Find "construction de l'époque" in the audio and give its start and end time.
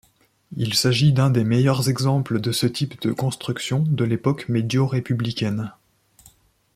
3.13-4.49